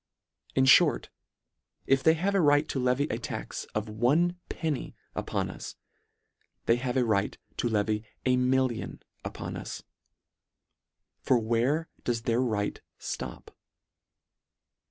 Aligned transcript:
In 0.55 0.65
fhort, 0.65 1.09
if 1.85 2.01
they 2.01 2.15
have 2.15 2.33
a 2.33 2.41
right 2.41 2.67
to 2.69 2.79
levy 2.79 3.03
a 3.11 3.19
tax 3.19 3.65
of 3.75 3.87
one 3.87 4.35
penny 4.49 4.95
upon 5.13 5.47
us, 5.51 5.75
they 6.65 6.77
have 6.77 6.97
a 6.97 7.05
right 7.05 7.37
to 7.57 7.69
levy 7.69 8.03
a 8.25 8.35
million 8.35 9.03
upon 9.23 9.55
us. 9.55 9.83
For 11.19 11.37
where 11.37 11.87
does 12.03 12.23
their 12.23 12.41
right 12.41 12.81
ftop 12.99 13.49